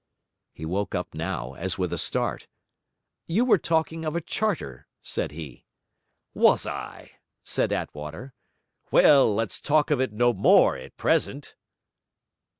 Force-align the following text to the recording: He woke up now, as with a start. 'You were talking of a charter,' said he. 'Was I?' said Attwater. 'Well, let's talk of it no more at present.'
He 0.51 0.65
woke 0.65 0.95
up 0.95 1.13
now, 1.13 1.53
as 1.53 1.77
with 1.77 1.93
a 1.93 1.99
start. 1.99 2.47
'You 3.27 3.45
were 3.45 3.59
talking 3.59 4.03
of 4.03 4.15
a 4.15 4.19
charter,' 4.21 4.87
said 5.03 5.31
he. 5.31 5.63
'Was 6.33 6.65
I?' 6.65 7.11
said 7.43 7.71
Attwater. 7.71 8.33
'Well, 8.89 9.31
let's 9.35 9.61
talk 9.61 9.91
of 9.91 10.01
it 10.01 10.11
no 10.11 10.33
more 10.33 10.75
at 10.75 10.97
present.' 10.97 11.55